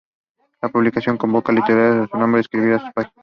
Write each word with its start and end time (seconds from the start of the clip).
La 0.63 0.69
publicación 0.69 1.15
convocaría 1.19 1.61
a 1.61 1.67
literatos 1.67 2.07
de 2.09 2.15
renombre 2.15 2.31
para 2.37 2.41
escribir 2.41 2.71
en 2.71 2.79
sus 2.79 2.91
páginas. 2.93 3.13